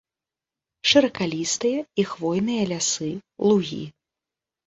Шыракалістыя 0.91 1.79
і 2.03 2.05
хвойныя 2.13 2.63
лясы, 2.71 3.11
лугі. 3.51 3.83